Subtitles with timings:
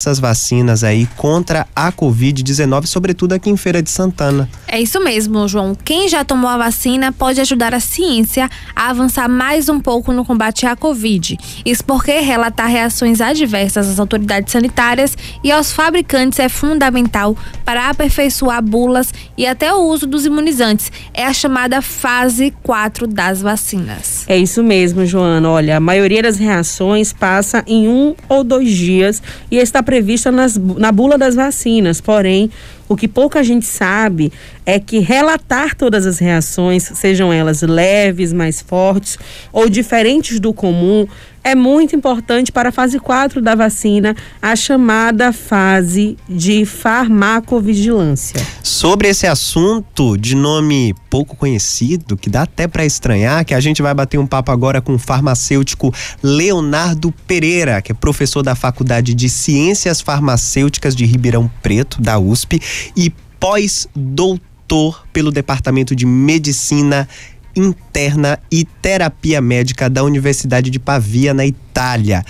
[0.00, 4.48] essas vacinas aí contra a Covid-19, sobretudo aqui em Feira de Santana.
[4.68, 5.74] É isso mesmo, João.
[5.74, 10.24] Quem já tomou a vacina pode ajudar a ciência a avançar mais um pouco no
[10.24, 11.36] combate à Covid.
[11.66, 18.62] Isso porque relatar reações adversas às autoridades sanitárias e aos fabricantes é fundamental para aperfeiçoar
[18.62, 20.92] bulas e até o uso dos imunizantes.
[21.12, 24.24] É a chamada fase 4 das vacinas.
[24.28, 25.50] É isso mesmo, Joana.
[25.50, 29.20] Olha, a maioria das reações passa em um ou dois dias
[29.50, 31.98] e está prevista nas, na bula das vacinas.
[31.98, 32.50] Porém,
[32.88, 34.32] o que pouca gente sabe
[34.64, 39.18] é que relatar todas as reações, sejam elas leves, mais fortes
[39.52, 41.06] ou diferentes do comum,
[41.48, 48.38] é muito importante para a fase 4 da vacina, a chamada fase de farmacovigilância.
[48.62, 53.80] Sobre esse assunto de nome pouco conhecido, que dá até para estranhar, que a gente
[53.80, 59.14] vai bater um papo agora com o farmacêutico Leonardo Pereira, que é professor da Faculdade
[59.14, 62.60] de Ciências Farmacêuticas de Ribeirão Preto, da USP,
[62.96, 63.10] e
[63.40, 67.08] pós-doutor pelo Departamento de Medicina
[67.56, 72.24] interna e terapia médica da Universidade de Pavia, na Itália.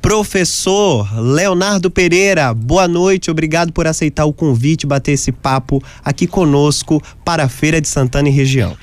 [0.00, 7.02] Professor Leonardo Pereira, boa noite, obrigado por aceitar o convite, bater esse papo aqui conosco
[7.22, 8.76] para a Feira de Santana e região.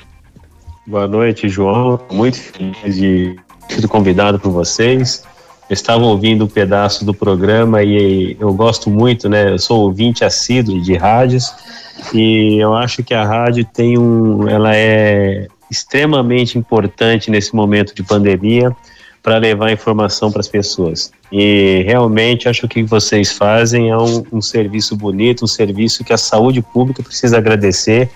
[0.86, 2.00] Boa noite, João.
[2.10, 3.36] Muito feliz de
[3.68, 5.24] ter sido convidado por vocês.
[5.68, 9.50] Eu estava ouvindo um pedaço do programa e eu gosto muito, né?
[9.50, 11.52] Eu sou ouvinte assíduo de rádios
[12.14, 18.02] e eu acho que a rádio tem um, ela é extremamente importante nesse momento de
[18.02, 18.74] pandemia
[19.22, 21.12] para levar informação para as pessoas.
[21.30, 26.02] E realmente acho que o que vocês fazem é um, um, serviço bonito, um serviço
[26.02, 28.08] que a saúde pública precisa agradecer,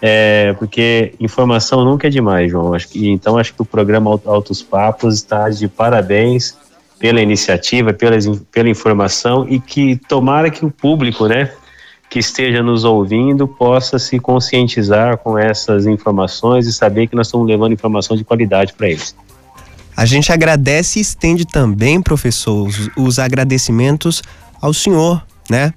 [0.00, 2.72] é, porque informação nunca é demais, João.
[2.72, 6.56] Acho que, então acho que o programa Altos Papos está de parabéns
[6.98, 8.16] pela iniciativa, pela,
[8.50, 11.50] pela informação e que tomara que o público, né,
[12.08, 17.46] que esteja nos ouvindo possa se conscientizar com essas informações e saber que nós estamos
[17.46, 19.14] levando informação de qualidade para eles.
[19.96, 24.22] A gente agradece e estende também, professor, os, os agradecimentos
[24.60, 25.72] ao senhor, né?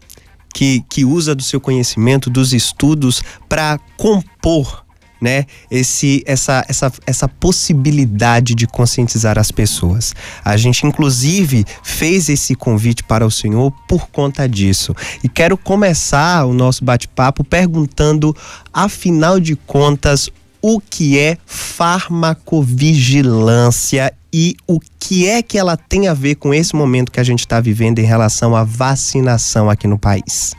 [0.53, 4.83] Que, que usa do seu conhecimento, dos estudos, para compor
[5.21, 10.15] né, esse, essa, essa, essa possibilidade de conscientizar as pessoas.
[10.43, 14.95] A gente, inclusive, fez esse convite para o senhor por conta disso.
[15.23, 18.35] E quero começar o nosso bate-papo perguntando,
[18.73, 20.29] afinal de contas,
[20.61, 26.75] o que é farmacovigilância e o que é que ela tem a ver com esse
[26.75, 30.55] momento que a gente está vivendo em relação à vacinação aqui no país?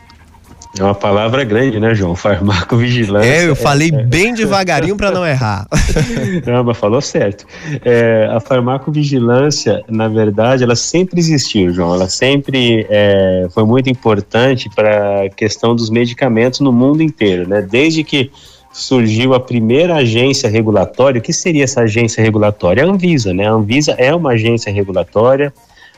[0.78, 2.14] É uma palavra grande, né, João?
[2.14, 3.28] Farmacovigilância.
[3.28, 5.66] É, eu falei é, bem devagarinho para não errar.
[6.47, 7.44] Não, mas falou certo.
[7.84, 11.94] É, a farmacovigilância, na verdade, ela sempre existiu, João.
[11.94, 17.62] Ela sempre é, foi muito importante para a questão dos medicamentos no mundo inteiro, né?
[17.62, 18.31] Desde que
[18.72, 21.19] surgiu a primeira agência regulatória.
[21.19, 22.84] O que seria essa agência regulatória?
[22.84, 23.48] A Anvisa, né?
[23.48, 25.52] A Anvisa é uma agência regulatória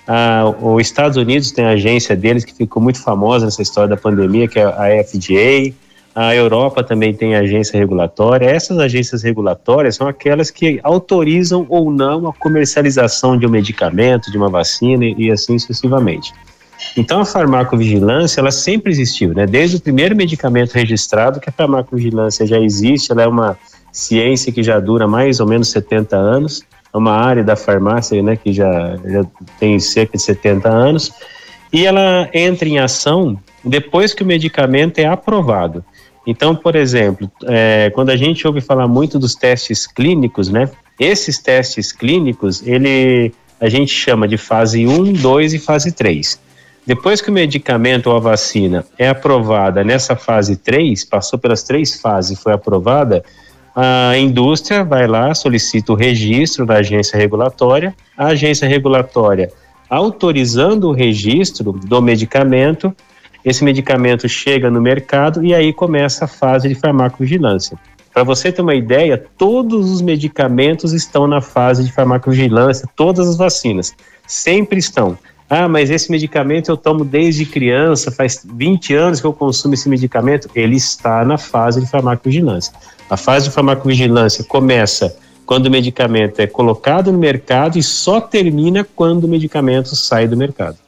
[0.06, 3.96] ah, os Estados Unidos tem a agência deles que ficou muito famosa nessa história da
[3.96, 5.74] pandemia, que é a FDA.
[6.14, 8.46] A Europa também tem agência regulatória.
[8.46, 14.36] Essas agências regulatórias são aquelas que autorizam ou não a comercialização de um medicamento, de
[14.36, 16.32] uma vacina e assim sucessivamente.
[16.96, 19.46] Então a farmacovigilância ela sempre existiu, né?
[19.46, 23.56] Desde o primeiro medicamento registrado que a farmacovigilância já existe, ela é uma
[23.92, 26.62] ciência que já dura mais ou menos 70 anos
[26.98, 29.24] uma área da farmácia né, que já, já
[29.58, 31.12] tem cerca de 70 anos,
[31.72, 35.84] e ela entra em ação depois que o medicamento é aprovado.
[36.26, 40.70] Então, por exemplo, é, quando a gente ouve falar muito dos testes clínicos, né?
[41.00, 46.40] Esses testes clínicos, ele a gente chama de fase 1, 2 e fase 3.
[46.84, 52.00] Depois que o medicamento ou a vacina é aprovada nessa fase 3, passou pelas três
[52.00, 53.24] fases e foi aprovada,
[53.74, 59.50] a indústria vai lá, solicita o registro da agência regulatória, a agência regulatória
[59.92, 62.96] autorizando o registro do medicamento,
[63.44, 67.78] esse medicamento chega no mercado e aí começa a fase de farmacovigilância.
[68.10, 73.36] Para você ter uma ideia, todos os medicamentos estão na fase de farmacovigilância, todas as
[73.36, 73.94] vacinas,
[74.26, 75.18] sempre estão.
[75.54, 79.86] Ah, mas esse medicamento eu tomo desde criança, faz 20 anos que eu consumo esse
[79.86, 80.48] medicamento.
[80.54, 82.72] Ele está na fase de farmacovigilância.
[83.10, 85.14] A fase de farmacovigilância começa
[85.44, 90.38] quando o medicamento é colocado no mercado e só termina quando o medicamento sai do
[90.38, 90.78] mercado.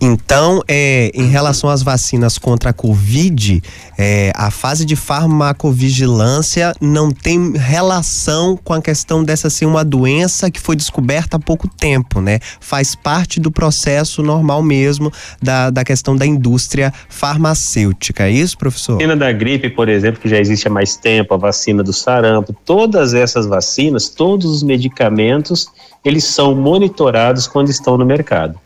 [0.00, 3.60] Então, é, em relação às vacinas contra a Covid,
[3.98, 10.50] é, a fase de farmacovigilância não tem relação com a questão dessa ser uma doença
[10.50, 12.38] que foi descoberta há pouco tempo, né?
[12.60, 15.12] Faz parte do processo normal mesmo
[15.42, 18.24] da, da questão da indústria farmacêutica.
[18.24, 18.92] É isso, professor?
[18.92, 21.92] A vacina da gripe, por exemplo, que já existe há mais tempo, a vacina do
[21.92, 25.66] sarampo, todas essas vacinas, todos os medicamentos,
[26.04, 28.58] eles são monitorados quando estão no mercado.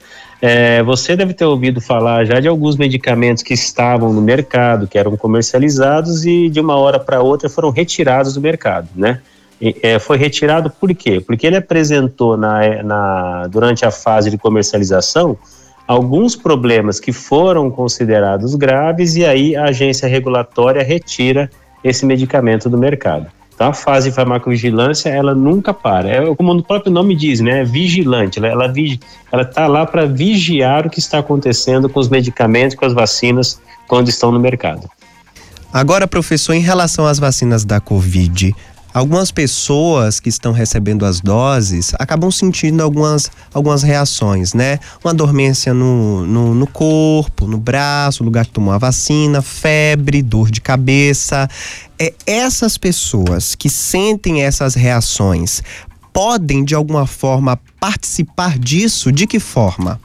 [0.44, 4.98] É, você deve ter ouvido falar já de alguns medicamentos que estavam no mercado, que
[4.98, 9.20] eram comercializados e de uma hora para outra foram retirados do mercado, né?
[9.60, 11.20] E, é, foi retirado por quê?
[11.20, 15.38] Porque ele apresentou na, na, durante a fase de comercialização
[15.86, 21.48] alguns problemas que foram considerados graves e aí a agência regulatória retira
[21.84, 23.28] esse medicamento do mercado.
[23.54, 26.08] Então a fase de farmacovigilância ela nunca para.
[26.08, 27.60] É como o próprio nome diz, né?
[27.60, 28.38] É vigilante.
[28.38, 28.72] Ela ela
[29.30, 33.60] ela está lá para vigiar o que está acontecendo com os medicamentos, com as vacinas
[33.86, 34.88] quando estão no mercado.
[35.72, 38.54] Agora, professor, em relação às vacinas da Covid,
[38.94, 44.78] Algumas pessoas que estão recebendo as doses acabam sentindo algumas, algumas reações, né?
[45.02, 50.50] Uma dormência no, no, no corpo, no braço, lugar que tomou a vacina, febre, dor
[50.50, 51.48] de cabeça.
[51.98, 55.62] É, essas pessoas que sentem essas reações
[56.12, 59.10] podem, de alguma forma, participar disso?
[59.10, 59.98] De que forma?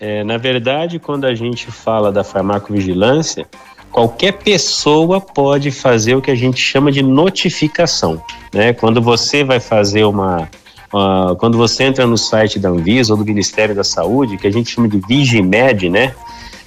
[0.00, 3.46] É, na verdade, quando a gente fala da farmacovigilância,
[3.92, 8.20] qualquer pessoa pode fazer o que a gente chama de notificação.
[8.52, 8.72] Né?
[8.72, 10.48] Quando você vai fazer uma.
[10.92, 14.50] Uh, quando você entra no site da Anvisa ou do Ministério da Saúde, que a
[14.50, 16.14] gente chama de Vigimed, né?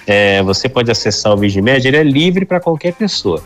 [0.04, 3.42] É, você pode acessar o Vigimed, ele é livre para qualquer pessoa.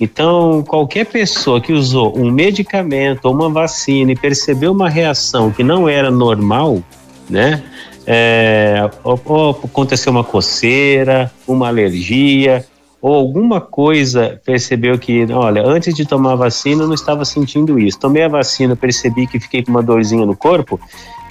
[0.00, 5.62] Então, qualquer pessoa que usou um medicamento ou uma vacina e percebeu uma reação que
[5.62, 6.82] não era normal,
[7.28, 7.62] né?
[8.06, 12.64] É, ou, ou aconteceu uma coceira, uma alergia,
[13.02, 17.78] ou alguma coisa percebeu que, olha, antes de tomar a vacina eu não estava sentindo
[17.78, 17.98] isso.
[17.98, 20.78] Tomei a vacina, percebi que fiquei com uma dorzinha no corpo.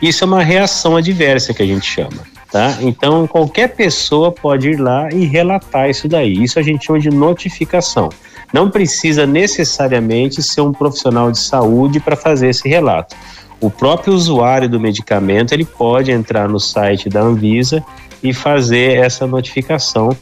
[0.02, 2.78] Isso é uma reação adversa que a gente chama, tá?
[2.82, 6.44] Então qualquer pessoa pode ir lá e relatar isso daí.
[6.44, 8.10] Isso a gente chama de notificação.
[8.52, 13.16] Não precisa necessariamente ser um profissional de saúde para fazer esse relato.
[13.62, 17.84] O próprio usuário do medicamento ele pode entrar no site da Anvisa
[18.24, 20.16] e fazer essa notificação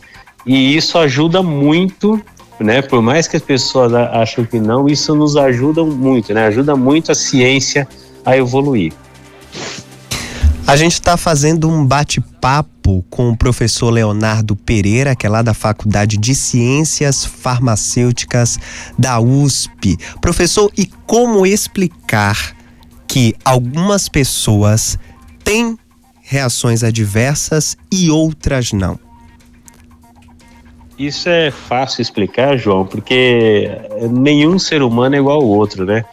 [0.46, 2.22] e isso ajuda muito,
[2.60, 2.82] né?
[2.82, 6.48] Por mais que as pessoas acham que não, isso nos ajuda muito, né?
[6.48, 7.88] Ajuda muito a ciência
[8.26, 8.94] a evoluir.
[10.68, 15.54] A gente está fazendo um bate-papo com o professor Leonardo Pereira, que é lá da
[15.54, 18.60] Faculdade de Ciências Farmacêuticas
[19.00, 19.98] da USP.
[20.20, 22.54] Professor, e como explicar
[23.08, 25.00] que algumas pessoas
[25.42, 25.78] têm
[26.22, 29.00] reações adversas e outras não?
[30.98, 33.70] Isso é fácil explicar, João, porque
[34.10, 36.04] nenhum ser humano é igual ao outro, né?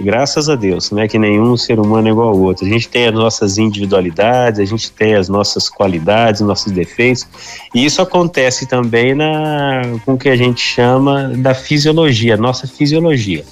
[0.00, 2.64] Graças a Deus, não é que nenhum ser humano é igual ao outro.
[2.64, 7.26] A gente tem as nossas individualidades, a gente tem as nossas qualidades, nossos defeitos,
[7.74, 13.44] e isso acontece também na, com o que a gente chama da fisiologia, nossa fisiologia.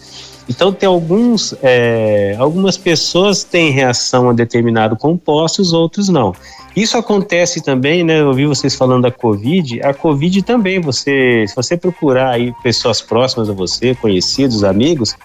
[0.49, 6.33] Então, tem alguns, é, algumas pessoas têm reação a determinado composto, os outros não.
[6.75, 8.21] Isso acontece também, né?
[8.21, 9.83] Eu ouvi vocês falando da Covid.
[9.83, 15.17] A Covid também, você, se você procurar aí pessoas próximas a você, conhecidos, amigos,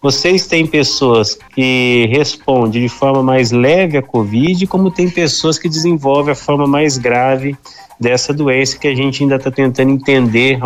[0.00, 5.68] vocês têm pessoas que respondem de forma mais leve à Covid, como tem pessoas que
[5.68, 7.56] desenvolvem a forma mais grave
[7.98, 10.58] dessa doença que a gente ainda está tentando entender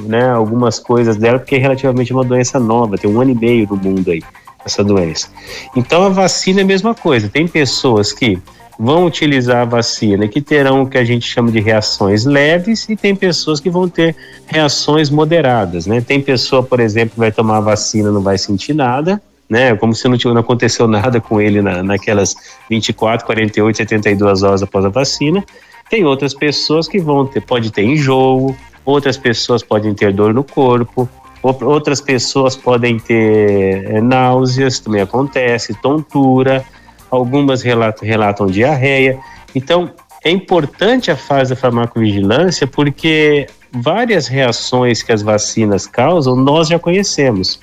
[0.00, 3.68] né, algumas coisas dela, porque é relativamente uma doença nova, tem um ano e meio
[3.68, 4.22] no mundo aí,
[4.64, 5.28] essa doença.
[5.76, 8.40] Então a vacina é a mesma coisa, tem pessoas que
[8.78, 12.96] vão utilizar a vacina que terão o que a gente chama de reações leves e
[12.96, 16.00] tem pessoas que vão ter reações moderadas, né?
[16.00, 19.76] Tem pessoa, por exemplo, que vai tomar a vacina não vai sentir nada, né?
[19.76, 22.34] Como se não, não aconteceu nada com ele na, naquelas
[22.70, 25.44] 24, 48, 72 horas após a vacina.
[25.90, 30.44] Tem outras pessoas que vão ter, pode ter enjoo, outras pessoas podem ter dor no
[30.44, 31.08] corpo,
[31.42, 36.64] outras pessoas podem ter é, náuseas, também acontece, tontura,
[37.10, 39.18] algumas relatam, relatam diarreia.
[39.54, 39.92] Então,
[40.24, 46.78] é importante a fase da farmacovigilância porque várias reações que as vacinas causam nós já
[46.78, 47.58] conhecemos.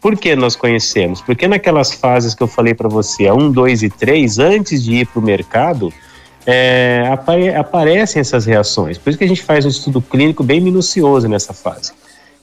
[0.00, 1.22] Por que nós conhecemos?
[1.22, 4.96] Porque naquelas fases que eu falei para você, a 1, 2 e 3, antes de
[4.96, 5.92] ir para o mercado,
[6.46, 8.98] é, apare aparecem essas reações.
[8.98, 11.92] Por isso que a gente faz um estudo clínico bem minucioso nessa fase.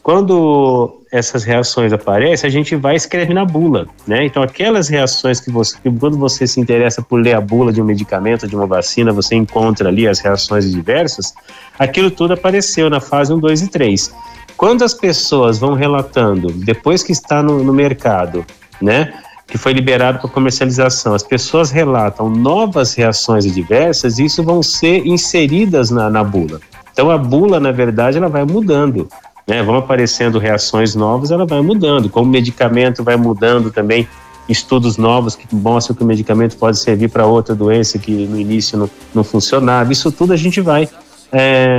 [0.03, 4.25] Quando essas reações aparecem, a gente vai escrever na bula, né?
[4.25, 7.79] Então, aquelas reações que você, que quando você se interessa por ler a bula de
[7.79, 11.35] um medicamento, de uma vacina, você encontra ali as reações diversas,
[11.77, 14.11] aquilo tudo apareceu na fase 1, 2 e 3.
[14.57, 18.43] Quando as pessoas vão relatando, depois que está no, no mercado,
[18.81, 19.13] né?
[19.51, 25.91] Que foi liberado para comercialização, as pessoas relatam novas reações adversas, isso vão ser inseridas
[25.91, 26.59] na, na bula.
[26.91, 29.07] Então a bula, na verdade, ela vai mudando
[29.47, 32.09] né, vão aparecendo reações novas, ela vai mudando.
[32.09, 34.07] Como o medicamento vai mudando também,
[34.47, 38.77] estudos novos que mostram que o medicamento pode servir para outra doença que no início
[38.77, 39.91] não, não funcionava.
[39.91, 40.87] Isso tudo a gente vai
[41.31, 41.77] é,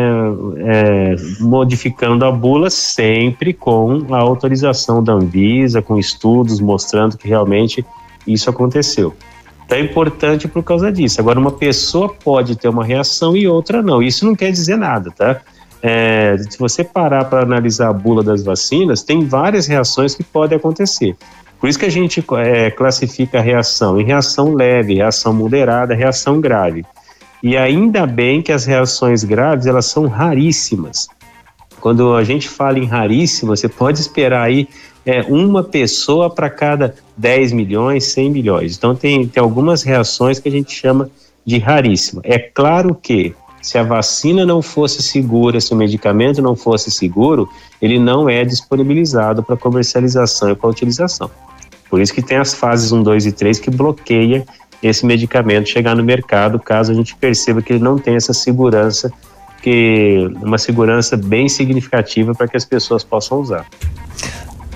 [0.59, 7.85] é, modificando a bula sempre com a autorização da Anvisa, com estudos mostrando que realmente
[8.27, 9.15] isso aconteceu.
[9.67, 11.21] Então é importante por causa disso.
[11.21, 14.03] Agora, uma pessoa pode ter uma reação e outra não.
[14.03, 15.41] Isso não quer dizer nada, tá?
[15.83, 20.57] É, se você parar para analisar a bula das vacinas, tem várias reações que podem
[20.57, 21.17] acontecer.
[21.59, 26.41] Por isso que a gente é, classifica a reação em reação leve, reação moderada, reação
[26.41, 26.85] grave.
[27.43, 31.09] E ainda bem que as reações graves elas são raríssimas.
[31.81, 34.69] Quando a gente fala em raríssimas, você pode esperar aí
[35.05, 38.77] é, uma pessoa para cada 10 milhões, 100 milhões.
[38.77, 41.11] Então tem, tem algumas reações que a gente chama
[41.45, 42.23] de raríssima.
[42.25, 47.49] É claro que se a vacina não fosse segura, se o medicamento não fosse seguro,
[47.81, 51.31] ele não é disponibilizado para comercialização e para utilização.
[51.89, 54.45] Por isso que tem as fases 1, 2 e 3 que bloqueia
[54.83, 59.13] esse medicamento chegar no mercado, caso a gente perceba que ele não tem essa segurança,
[59.63, 63.67] que uma segurança bem significativa para que as pessoas possam usar.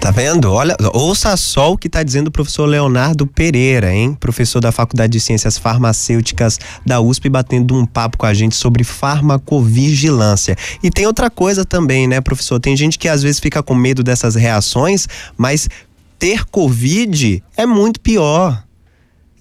[0.06, 0.52] Tá vendo?
[0.52, 4.14] Olha, ouça só o que está dizendo o professor Leonardo Pereira, hein?
[4.14, 8.84] Professor da Faculdade de Ciências Farmacêuticas da USP, batendo um papo com a gente sobre
[8.84, 10.56] farmacovigilância.
[10.80, 12.60] E tem outra coisa também, né, professor?
[12.60, 15.68] Tem gente que às vezes fica com medo dessas reações, mas
[16.20, 18.62] ter Covid é muito pior.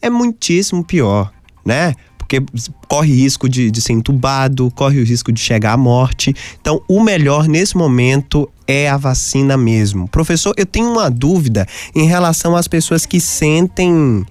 [0.06, 1.32] É muitíssimo pior,
[1.66, 1.94] né?
[2.26, 2.44] porque
[2.88, 6.36] corre risco de, de ser entubado, corre o risco de chegar à morte.
[6.60, 10.08] Então, o melhor nesse momento é a vacina mesmo.
[10.08, 14.26] Professor, eu tenho uma dúvida em relação às pessoas que sentem.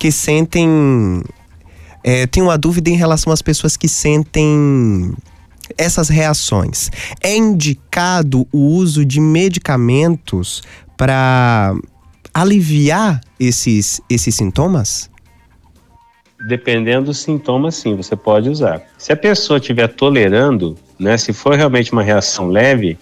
[0.00, 1.22] que sentem.
[2.02, 5.12] É, tenho uma dúvida em relação às pessoas que sentem
[5.76, 6.90] essas reações.
[7.20, 10.62] É indicado o uso de medicamentos
[10.96, 11.74] para
[12.32, 15.10] aliviar esses, esses sintomas?
[16.48, 18.82] Dependendo dos sintomas, sim, você pode usar.
[18.98, 22.98] Se a pessoa estiver tolerando, né, se for realmente uma reação leve,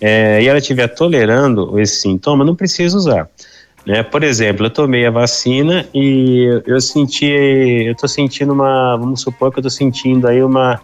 [0.00, 3.28] é, e ela estiver tolerando esse sintoma, não precisa usar.
[3.86, 4.02] Né?
[4.02, 9.50] Por exemplo, eu tomei a vacina e eu senti, eu estou sentindo uma, vamos supor
[9.50, 10.80] que eu estou sentindo aí uma,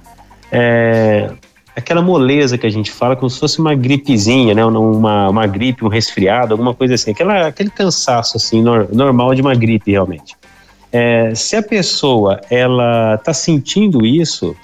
[0.52, 1.30] é,
[1.74, 4.64] aquela moleza que a gente fala, como se fosse uma gripezinha, né?
[4.64, 9.40] Uma, uma gripe, um resfriado, alguma coisa assim, aquela, aquele cansaço assim nor, normal de
[9.40, 10.36] uma gripe realmente.
[10.92, 14.56] É, se a pessoa ela está sentindo isso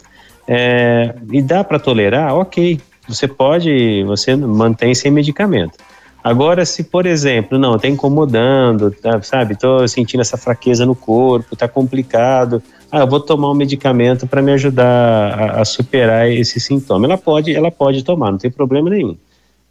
[0.47, 5.79] é, e dá para tolerar, ok, você pode, você mantém sem medicamento.
[6.23, 11.55] Agora, se por exemplo, não, está incomodando, tá, sabe, estou sentindo essa fraqueza no corpo,
[11.55, 16.59] está complicado, ah, eu vou tomar um medicamento para me ajudar a, a, superar esse
[16.59, 17.07] sintoma.
[17.07, 19.17] Ela pode, ela pode tomar, não tem problema nenhum.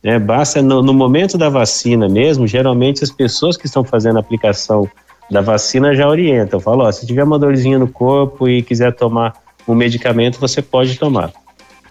[0.02, 0.18] Né?
[0.18, 4.90] Basta no, no momento da vacina mesmo, geralmente as pessoas que estão fazendo a aplicação
[5.30, 9.34] da vacina já orientam, falam, ó, se tiver uma dorzinha no corpo e quiser tomar
[9.68, 11.32] um medicamento, você pode tomar.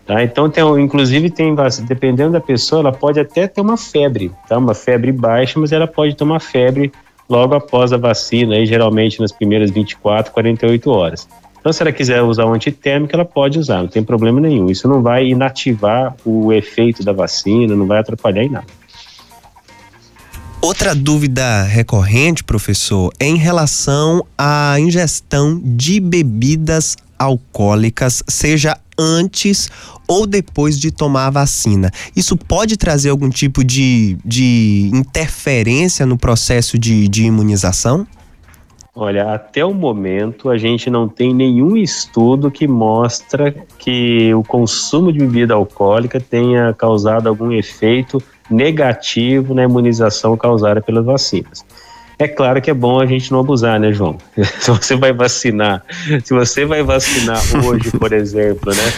[0.07, 0.23] Tá?
[0.23, 1.55] Então, tem, inclusive, tem,
[1.87, 4.59] dependendo da pessoa, ela pode até ter uma febre, tá?
[4.59, 6.93] uma febre baixa, mas ela pode uma febre
[7.29, 11.29] logo após a vacina, aí, geralmente nas primeiras 24, 48 horas.
[11.59, 14.67] Então, se ela quiser usar o antitérmico, ela pode usar, não tem problema nenhum.
[14.67, 18.67] Isso não vai inativar o efeito da vacina, não vai atrapalhar em nada.
[20.65, 29.71] Outra dúvida recorrente, professor, é em relação à ingestão de bebidas alcoólicas, seja antes
[30.09, 31.91] ou depois de tomar a vacina.
[32.17, 38.07] Isso pode trazer algum tipo de, de interferência no processo de, de imunização?
[38.97, 45.13] Olha, até o momento a gente não tem nenhum estudo que mostra que o consumo
[45.13, 51.65] de bebida alcoólica tenha causado algum efeito negativo na imunização causada pelas vacinas.
[52.19, 54.19] É claro que é bom a gente não abusar, né, João?
[54.61, 55.85] se você vai vacinar,
[56.23, 58.93] se você vai vacinar hoje, por exemplo, né?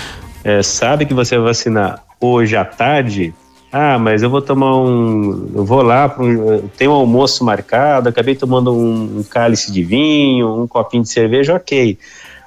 [0.44, 3.34] É, sabe que você vai vacinar hoje à tarde,
[3.72, 5.50] ah, mas eu vou tomar um.
[5.54, 10.62] Eu vou lá, um, tem um almoço marcado, acabei tomando um, um, cálice de vinho,
[10.62, 11.98] um copinho de cerveja, ok.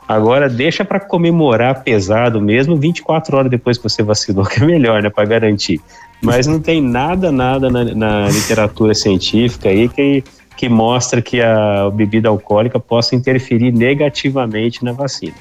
[0.08, 5.04] Agora deixa para comemorar pesado mesmo 24 horas depois que você vacinou, que é melhor,
[5.04, 5.80] né, para garantir.
[6.22, 10.24] Mas não tem nada, nada na, na literatura científica aí que,
[10.58, 15.36] que mostra que a bebida alcoólica possa interferir negativamente na vacina.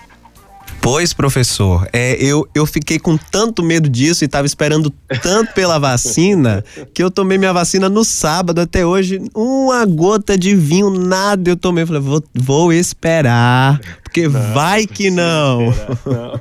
[0.91, 4.91] Pois, professor, é, eu, eu fiquei com tanto medo disso e estava esperando
[5.21, 6.65] tanto pela vacina
[6.95, 9.21] que eu tomei minha vacina no sábado até hoje.
[9.35, 11.85] Uma gota de vinho, nada eu tomei.
[11.85, 15.67] Falei, vou, vou esperar, porque não, vai que não.
[16.07, 16.41] não.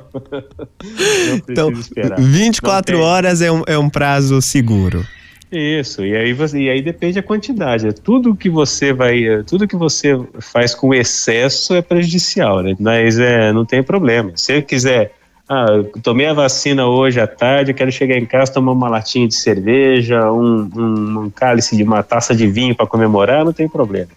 [0.80, 2.18] não então, esperar.
[2.18, 5.06] 24 horas é um, é um prazo seguro.
[5.50, 7.88] Isso, e aí, você, e aí depende a quantidade.
[7.88, 12.76] É tudo que você vai, tudo que você faz com excesso é prejudicial, né?
[12.78, 14.32] Mas é, não tem problema.
[14.36, 15.12] Se eu quiser,
[15.48, 15.66] ah,
[16.02, 20.30] tomei a vacina hoje à tarde, quero chegar em casa tomar uma latinha de cerveja,
[20.30, 24.10] um, um, um cálice de uma taça de vinho para comemorar, não tem problema.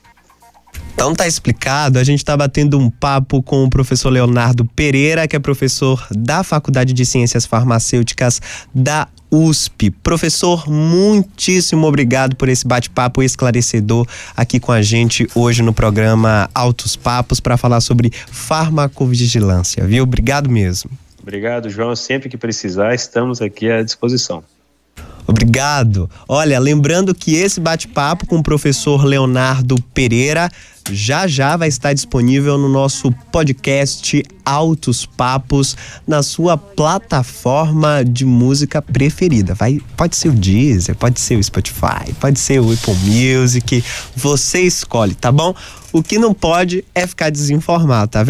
[0.93, 5.35] Então tá explicado, a gente está batendo um papo com o professor Leonardo Pereira, que
[5.35, 8.41] é professor da Faculdade de Ciências Farmacêuticas
[8.73, 9.89] da USP.
[9.89, 14.05] Professor, muitíssimo obrigado por esse bate-papo esclarecedor
[14.35, 20.03] aqui com a gente hoje no programa Altos Papos para falar sobre farmacovigilância, viu?
[20.03, 20.91] Obrigado mesmo.
[21.21, 21.95] Obrigado, João.
[21.95, 24.43] Sempre que precisar, estamos aqui à disposição.
[25.25, 26.09] Obrigado.
[26.27, 30.49] Olha, lembrando que esse bate-papo com o professor Leonardo Pereira
[30.89, 38.81] já já vai estar disponível no nosso podcast Altos Papos na sua plataforma de música
[38.81, 39.53] preferida.
[39.53, 43.83] Vai, pode ser o Deezer, pode ser o Spotify, pode ser o Apple Music,
[44.15, 45.53] você escolhe, tá bom?
[45.93, 48.19] O que não pode é ficar desinformado, tá vendo?